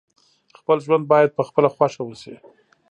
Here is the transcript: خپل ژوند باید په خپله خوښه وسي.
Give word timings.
خپل 0.57 0.77
ژوند 0.85 1.03
باید 1.11 1.35
په 1.37 1.43
خپله 1.47 1.69
خوښه 1.75 2.01
وسي. 2.05 2.35